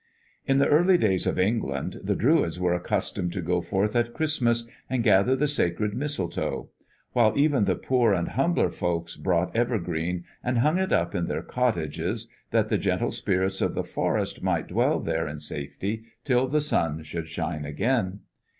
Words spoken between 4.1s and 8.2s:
Christmas and gather the sacred mistletoe; while even the poor